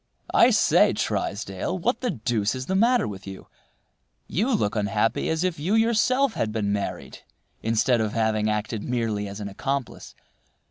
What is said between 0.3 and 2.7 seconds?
"I say, Trysdale, what the deuce is